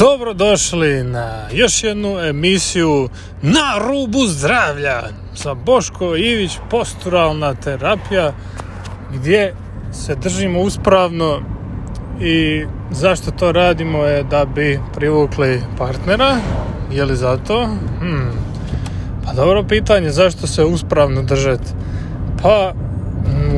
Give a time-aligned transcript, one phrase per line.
[0.00, 3.08] Dobrodošli na još jednu emisiju
[3.42, 5.02] Na rubu zdravlja
[5.34, 8.32] sa Boško Ivić posturalna terapija
[9.14, 9.54] gdje
[9.92, 11.40] se držimo uspravno
[12.20, 16.36] i zašto to radimo je da bi privukli partnera
[16.92, 17.66] je li zato?
[17.98, 18.30] Hmm.
[19.26, 21.72] Pa dobro pitanje zašto se uspravno držati
[22.42, 22.72] pa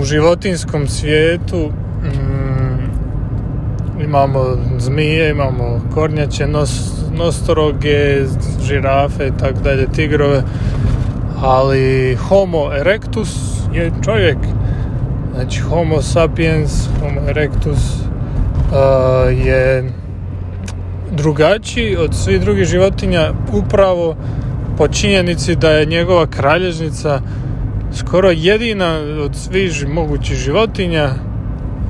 [0.00, 1.72] u životinskom svijetu
[4.04, 8.24] imamo zmije, imamo kornjače, nos, nostoroge,
[8.62, 10.42] žirafe i tako dalje, tigrove,
[11.42, 13.28] ali homo erectus
[13.74, 14.38] je čovjek.
[15.34, 19.92] Znači homo sapiens, homo erectus uh, je
[21.10, 24.16] drugačiji od svih drugih životinja upravo
[24.78, 27.20] po činjenici da je njegova kralježnica
[27.94, 31.10] skoro jedina od svih mogućih životinja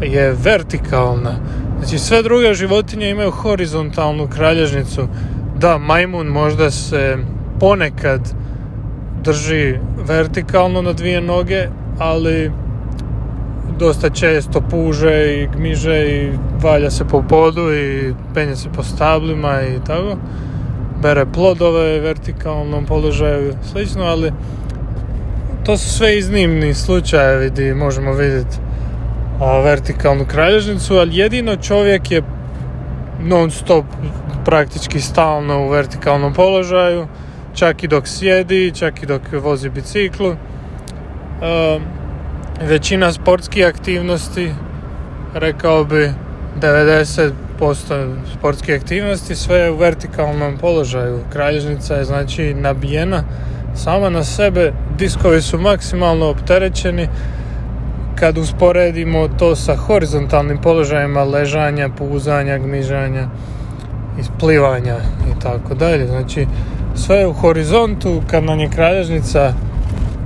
[0.02, 1.34] je vertikalna
[1.80, 5.08] Znači sve druge životinje imaju horizontalnu kralježnicu.
[5.58, 7.16] Da, majmun možda se
[7.60, 8.34] ponekad
[9.22, 9.74] drži
[10.06, 11.66] vertikalno na dvije noge,
[11.98, 12.50] ali
[13.78, 16.30] dosta često puže i gmiže i
[16.62, 20.16] valja se po podu i penje se po stablima i tako.
[21.02, 24.32] Bere plodove vertikalnom položaju slično, ali
[25.64, 28.56] to su sve iznimni slučajevi gdje možemo vidjeti
[29.40, 32.22] vertikalnu kralježnicu, ali jedino čovjek je
[33.20, 33.84] non stop
[34.44, 37.06] praktički stalno u vertikalnom položaju,
[37.54, 40.36] čak i dok sjedi, čak i dok vozi biciklu.
[42.60, 44.52] većina sportskih aktivnosti,
[45.34, 46.10] rekao bi
[46.60, 47.32] 90%
[48.38, 51.20] sportskih aktivnosti, sve je u vertikalnom položaju.
[51.32, 53.24] Kralježnica je znači nabijena
[53.74, 57.08] sama na sebe, diskovi su maksimalno opterećeni,
[58.20, 63.28] kad usporedimo to sa horizontalnim položajima ležanja, puzanja, gmižanja,
[64.20, 64.96] isplivanja
[65.30, 66.06] i tako dalje.
[66.06, 66.46] Znači,
[66.94, 69.52] sve je u horizontu, kad nam je kralježnica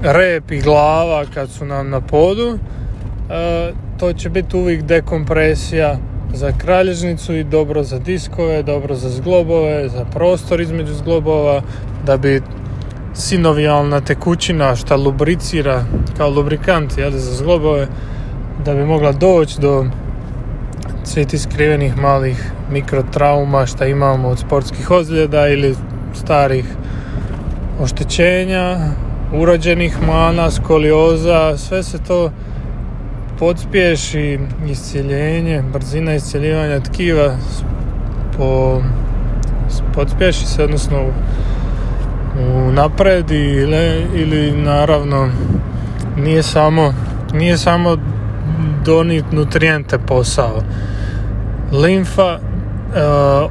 [0.03, 2.59] rep i glava kad su nam na podu,
[3.31, 5.97] e, to će biti uvijek dekompresija
[6.33, 11.63] za kralježnicu i dobro za diskove, dobro za zglobove, za prostor između zglobova,
[12.07, 12.43] da bi
[13.15, 15.85] sinovijalna tekućina šta lubricira
[16.17, 17.87] kao lubrikant jel, za zglobove
[18.65, 19.87] da bi mogla doći do
[21.05, 25.77] svih skrivenih malih mikrotrauma šta imamo od sportskih ozljeda ili
[26.15, 26.65] starih
[27.81, 28.79] oštećenja,
[29.33, 32.31] urođenih mana, skolioza, sve se to
[33.39, 34.39] podspješi
[34.69, 37.37] iscijeljenje, brzina iscijeljivanja tkiva
[38.37, 38.81] po,
[39.95, 40.99] podspješi se, odnosno
[42.73, 45.29] napred ili, ili naravno
[46.17, 46.95] nije samo
[47.33, 47.97] nije samo
[48.85, 50.63] donit nutrijente posao.
[51.73, 53.51] Limfa uh,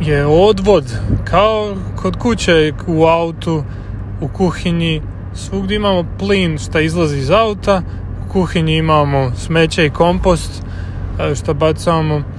[0.00, 0.84] je odvod
[1.24, 3.64] kao kod kuće u autu
[4.20, 5.02] u kuhinji.
[5.34, 7.82] Svugdje imamo plin što izlazi iz auta.
[8.26, 10.62] U kuhinji imamo smeće i kompost
[11.20, 12.35] e, što bacamo E,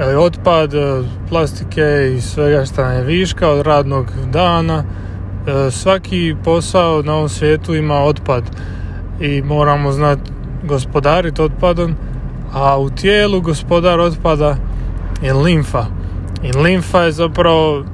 [0.00, 4.84] otpad, e, plastike i svega što je viška od radnog dana.
[4.84, 8.44] E, svaki posao na ovom svijetu ima otpad
[9.20, 10.30] i moramo znati
[10.64, 11.94] gospodariti otpadom,
[12.52, 14.56] a u tijelu gospodar otpada
[15.22, 15.86] je limfa.
[16.42, 17.84] I limfa je zapravo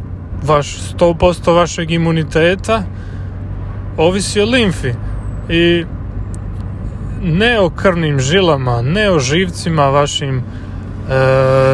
[0.43, 2.83] vaš 100% vašeg imuniteta
[3.97, 4.93] ovisi o limfi.
[5.49, 5.85] I
[7.23, 10.43] ne o krvnim žilama, ne o živcima vašim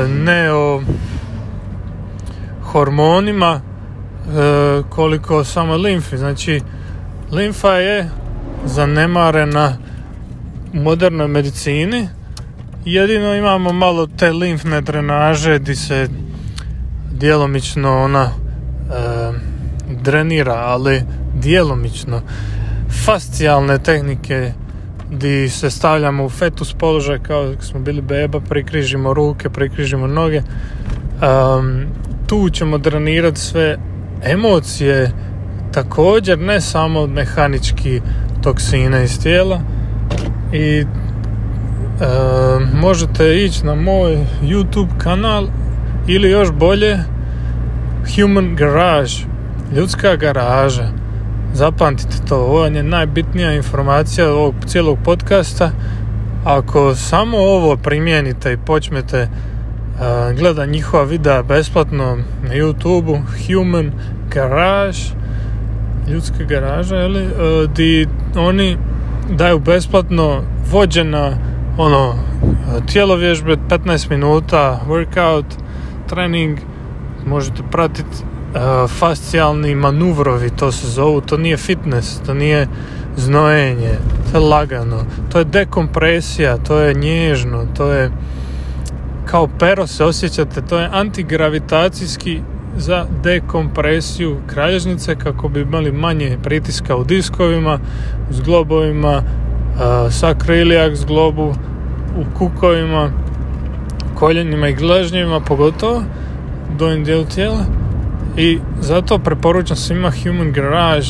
[0.09, 0.83] ne o
[2.73, 6.17] hormonima e, koliko samo limfi.
[6.17, 6.61] Znači,
[7.33, 8.11] limfa je
[8.65, 9.77] zanemarena
[10.75, 12.09] u modernoj medicini.
[12.85, 16.09] Jedino imamo malo te limfne drenaže di se
[17.13, 18.33] djelomično ona e,
[20.03, 21.03] drenira, ali
[21.35, 22.23] djelomično.
[23.05, 24.53] Fascijalne tehnike
[25.13, 30.39] di se stavljamo u fetus položaj kao dok smo bili beba, prikrižimo ruke, prikrižimo noge.
[30.39, 31.85] Um,
[32.27, 33.79] tu ćemo drenirati sve
[34.25, 35.13] emocije,
[35.73, 38.01] također ne samo mehanički
[38.43, 39.61] toksine iz tijela
[40.53, 40.85] i
[42.75, 45.47] možete ići na moj YouTube kanal
[46.07, 46.99] ili još bolje
[48.15, 49.13] Human Garage,
[49.77, 51.02] ljudska garaža
[51.55, 55.71] Zapamtite to, ovo je najbitnija informacija ovog cijelog podcasta.
[56.45, 63.93] Ako samo ovo primijenite i počnete uh, gleda njihova videa besplatno na YouTube Human
[64.31, 64.99] Garage
[66.09, 68.07] ljudska garaža, jeli, uh, di
[68.37, 68.77] oni
[69.31, 71.37] daju besplatno vođena
[71.79, 72.15] ono,
[72.93, 75.45] tjelovježbe 15 minuta, workout,
[76.09, 76.59] trening
[77.27, 82.69] možete pratiti uh, fascijalni manuvrovi, to se zovu, to nije fitness, to nije
[83.17, 83.99] znojenje,
[84.33, 88.11] to je lagano, to je dekompresija, to je nježno, to je
[89.27, 92.41] kao pero se osjećate, to je antigravitacijski
[92.77, 97.79] za dekompresiju kralježnice kako bi imali manje pritiska u diskovima,
[98.31, 101.55] u zglobovima, uh, sakriliak zglobu,
[102.17, 103.11] u kukovima,
[104.15, 106.03] koljenima i gležnjima pogotovo,
[106.79, 107.82] donjem dijelu tijela
[108.37, 111.07] i zato preporučam svima Human Garage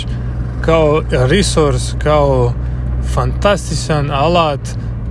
[0.64, 2.52] kao resource, kao
[3.14, 4.60] fantastičan alat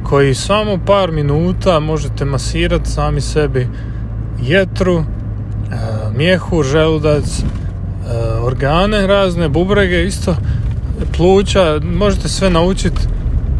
[0.03, 3.67] koji samo par minuta možete masirati sami sebi
[4.41, 5.03] jetru, e,
[6.17, 7.43] mjehu, želudac, e,
[8.43, 10.35] organe razne, bubrege isto,
[11.17, 13.01] pluća, možete sve naučiti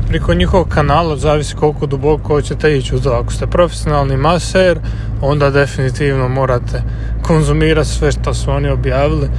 [0.08, 3.10] preko njihovog kanala, zavisi koliko duboko hoćete ići u to.
[3.10, 4.80] Ako ste profesionalni maser,
[5.22, 6.84] onda definitivno morate
[7.22, 9.30] konzumirati sve što su oni objavili,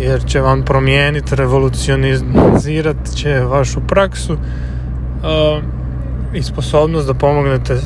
[0.00, 4.38] jer će vam promijeniti, revolucionizirati će vašu praksu uh,
[6.34, 7.76] i sposobnost da pomognete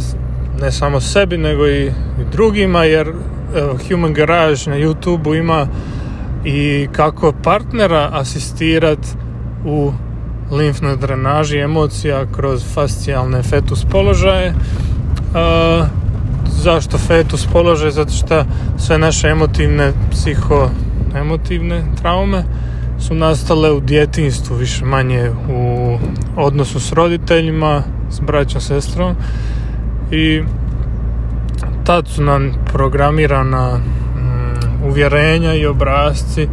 [0.61, 1.91] ne samo sebi, nego i,
[2.33, 3.13] drugima, jer
[3.89, 5.67] Human Garage na YouTube ima
[6.45, 9.09] i kako partnera asistirati
[9.65, 9.93] u
[10.51, 14.49] limfnoj drenaži emocija kroz fascijalne fetus položaje.
[14.51, 16.04] Uh,
[16.47, 17.91] zašto fetus položaj?
[17.91, 18.45] Zato što
[18.79, 22.45] sve naše emotivne, psiho-emotivne traume
[22.99, 25.97] su nastale u djetinstvu, više manje u
[26.37, 29.15] odnosu s roditeljima, s braćom, sestrom
[30.11, 30.43] i
[31.85, 36.49] tad su nam programirana mm, uvjerenja i obrazci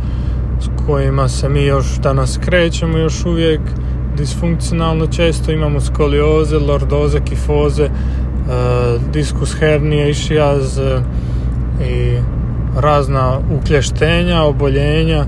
[0.60, 3.62] s kojima se mi još danas krećemo još uvijek
[4.18, 7.90] disfunkcionalno često imamo skolioze, lordoze, kifoze,
[9.14, 11.02] diskus hernije, išijaz e,
[11.86, 12.18] i
[12.78, 15.28] razna uklještenja, oboljenja e,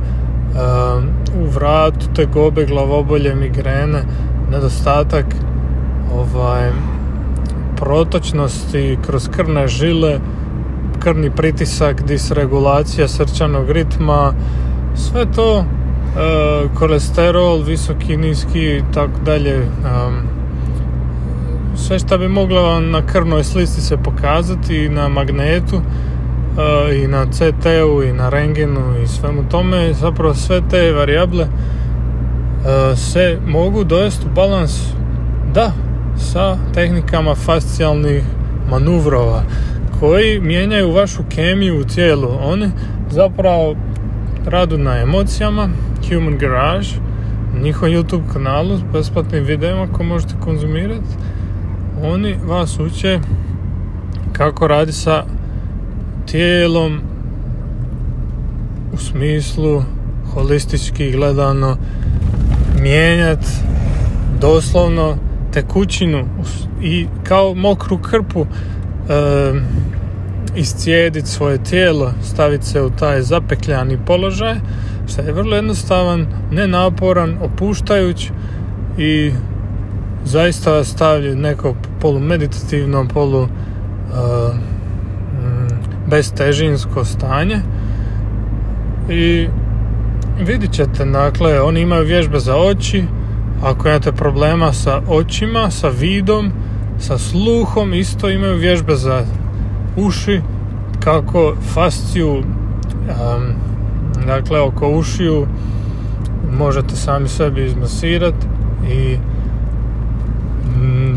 [1.41, 4.03] u vratu, tegobe, glavobolje, migrene,
[4.51, 5.25] nedostatak
[6.13, 6.71] ovaj,
[7.75, 10.19] protočnosti kroz krvne žile,
[10.99, 14.33] krvni pritisak, disregulacija srčanog ritma,
[14.95, 15.65] sve to e,
[16.75, 19.65] kolesterol, visoki, niski i tako dalje.
[21.87, 27.07] Sve što bi moglo vam na krvnoj slici se pokazati i na magnetu e, i
[27.07, 33.83] na CT-u i na rengenu i svemu tome, zapravo sve te varijable e, se mogu
[33.83, 34.79] dovesti u balans
[35.53, 35.71] da,
[36.17, 38.23] sa tehnikama fascijalnih
[38.69, 39.43] manuvrova
[39.99, 42.29] koji mijenjaju vašu kemiju u tijelu.
[42.43, 42.71] Oni
[43.09, 43.75] zapravo
[44.45, 45.69] radu na emocijama,
[46.09, 46.87] Human Garage,
[47.61, 51.09] njihovom YouTube kanalu s besplatnim videima koje možete konzumirati.
[52.05, 53.19] Oni vas uče
[54.33, 55.23] kako radi sa
[56.31, 57.01] tijelom
[58.93, 59.83] u smislu
[60.33, 61.77] holistički gledano
[62.81, 63.47] mijenjati
[64.41, 65.17] doslovno
[65.53, 66.25] tekućinu
[66.81, 68.45] i kao mokru krpu e,
[70.55, 74.55] iscijediti svoje tijelo, staviti se u taj zapekljani položaj,
[75.07, 78.31] što je vrlo jednostavan, nenaporan, opuštajuć
[78.97, 79.31] i
[80.25, 83.49] zaista stavlja neko polumeditativno, polu uh,
[86.07, 87.61] bestežinsko stanje.
[89.09, 89.47] I
[90.39, 93.03] vidit ćete, dakle, oni imaju vježbe za oči,
[93.63, 96.51] ako imate problema sa očima, sa vidom,
[96.99, 99.25] sa sluhom, isto imaju vježbe za
[99.97, 100.41] uši,
[100.99, 102.43] kako fasciju um,
[104.25, 105.47] dakle oko ušiju
[106.57, 108.47] možete sami sebi izmasirati
[108.91, 109.42] i mm,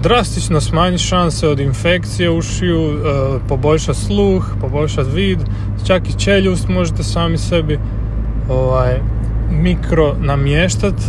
[0.02, 5.38] drastično smanjiti šanse od infekcije ušiju, uh, poboljšati sluh, poboljšati vid,
[5.86, 7.78] čak i čeljust možete sami sebi
[8.48, 9.00] ovaj,
[9.50, 11.02] mikro namještati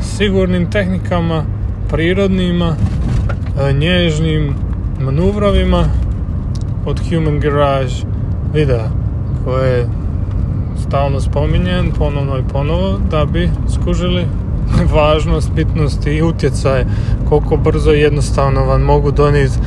[0.00, 1.44] sigurnim tehnikama,
[1.90, 4.54] prirodnima, uh, nježnim
[5.00, 5.84] manuvrovima
[6.86, 7.94] od Human Garage
[8.54, 8.88] videa
[9.44, 9.86] koje
[10.88, 14.26] stalno spominjem ponovno i ponovo da bi skužili
[14.96, 16.84] važnost, bitnost i utjecaj
[17.28, 19.58] koliko brzo i jednostavno vam mogu donijeti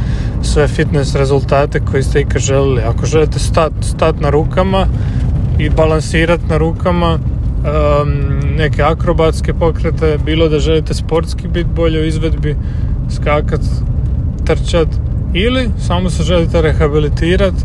[0.41, 2.81] sve fitness rezultate koji ste ikad želili.
[2.81, 4.87] Ako želite stat, stat na rukama
[5.59, 7.19] i balansirati na rukama um,
[8.57, 12.55] neke akrobatske pokrete, bilo da želite sportski biti bolje u izvedbi,
[13.15, 13.61] skakat,
[14.45, 14.87] trčat
[15.33, 17.63] ili samo se želite rehabilitirati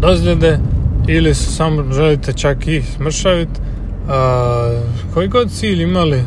[0.00, 0.58] dozljede
[1.08, 3.60] ili se samo želite čak i smršaviti
[5.14, 6.22] koji god cilj imali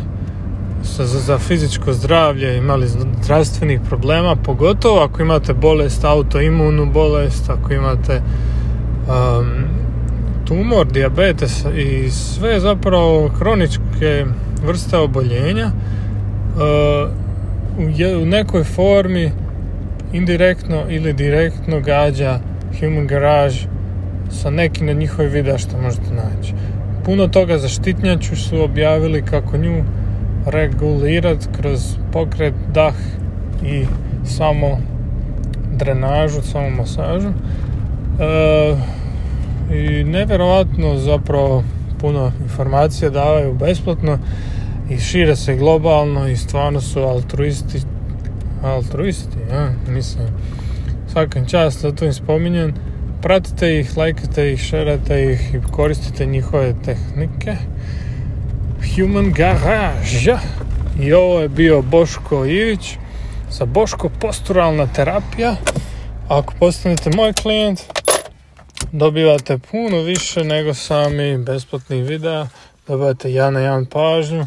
[0.84, 2.88] za, za fizičko zdravlje imali
[3.24, 9.80] zdravstvenih problema pogotovo ako imate bolest autoimunu bolest ako imate um,
[10.46, 14.26] tumor, diabetes i sve zapravo kroničke
[14.66, 15.72] vrste oboljenja
[18.22, 19.32] u nekoj formi
[20.14, 22.40] indirektno ili direktno gađa
[22.80, 23.56] Human Garage
[24.32, 26.54] sa nekim od njihovih videa što možete naći.
[27.10, 29.84] Puno toga za štitnjaču su objavili kako nju
[30.46, 32.94] regulirati kroz pokret, dah
[33.66, 33.86] i
[34.26, 34.78] samo
[35.74, 37.30] drenažu, samo masažu.
[37.30, 38.76] E,
[39.76, 41.64] I nevjerojatno zapravo
[42.00, 44.18] puno informacija davaju besplatno
[44.90, 47.82] i šire se globalno i stvarno su altruisti
[48.64, 50.28] altruisti, ja, mislim
[51.12, 52.74] svakim čast da to im spominjem
[53.22, 57.56] pratite ih, lajkite ih, šerate ih i koristite njihove tehnike.
[58.96, 60.38] Human Garage.
[61.00, 62.98] I ovo je bio Boško Ivić
[63.50, 65.56] sa Boško posturalna terapija.
[66.28, 67.82] Ako postanete moj klijent
[68.92, 72.48] dobivate puno više nego sami besplatnih videa.
[72.88, 74.46] Dobivate ja na jedan pažnju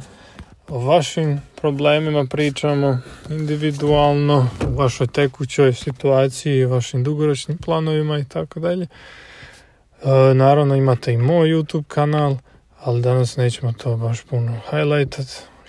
[0.69, 2.99] o vašim problemima pričamo
[3.31, 8.87] individualno, u vašoj tekućoj situaciji, vašim dugoročnim planovima i tako dalje.
[8.87, 12.37] E, naravno imate i moj YouTube kanal,
[12.81, 15.26] ali danas nećemo to baš puno highlightat.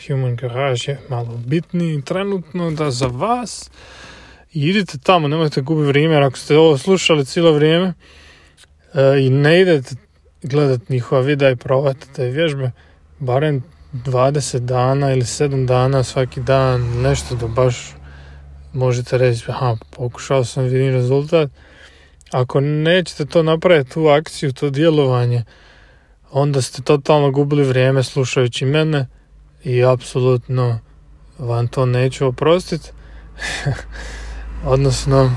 [0.07, 3.69] Human Garage je malo bitniji trenutno da za vas
[4.53, 7.93] idite tamo, nemojte gubiti vrijeme, ako ste ovo slušali cijelo vrijeme
[8.93, 9.95] e, i ne idete
[10.43, 12.71] gledati njihova videa i probate te vježbe,
[13.19, 17.95] barem 20 dana ili 7 dana svaki dan, nešto da baš
[18.73, 21.51] možete reći, aha, pokušao sam vidim rezultat.
[22.31, 25.43] Ako nećete to napraviti, tu akciju, to djelovanje,
[26.31, 29.07] onda ste totalno gubili vrijeme slušajući mene
[29.63, 30.79] i apsolutno
[31.39, 32.89] vam to neću oprostiti.
[34.65, 35.35] Odnosno,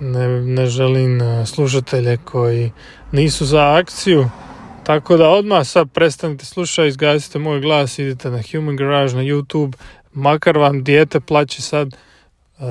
[0.00, 2.70] ne, ne želim slušatelje koji
[3.12, 4.28] nisu za akciju,
[4.84, 9.72] tako da odmah sad prestanite slušati, izgasite moj glas, idite na Human Garage, na YouTube,
[10.12, 12.64] makar vam dijete plaće sad uh,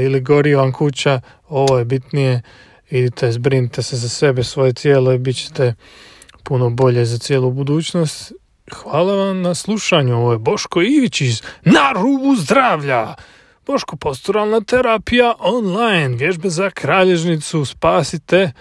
[0.00, 2.42] ili gori vam kuća, ovo je bitnije,
[2.90, 5.74] idite, zbrinite se za sebe, svoje tijelo i bit ćete
[6.42, 8.32] puno bolje za cijelu budućnost.
[8.72, 13.14] Hvala vam na slušanju, ovo je Boško Ivić iz Na rubu zdravlja.
[13.66, 18.52] Boško posturalna terapija online, vježbe za kralježnicu, spasite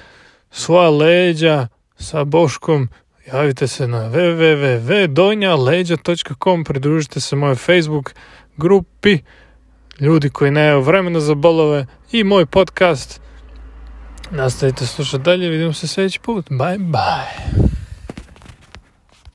[0.52, 2.90] svoja leđa, sa Boškom.
[3.34, 8.14] Javite se na www.donjaleđa.com Pridružite se mojoj Facebook
[8.58, 9.20] grupi
[10.00, 13.22] Ljudi koji nemaju vremena za bolove i moj podcast.
[14.32, 16.50] Nastavite slušati dalje, vidimo se sljedeći put.
[16.50, 17.75] Bye bye.